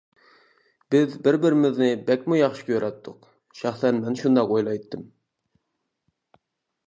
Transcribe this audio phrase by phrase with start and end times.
[0.93, 3.27] بىز بىر-بىرىمىزنى بەكمۇ ياخشى كۆرەتتۇق،
[3.59, 5.03] شەخسەن مەن شۇنداق ئويلايتتىم.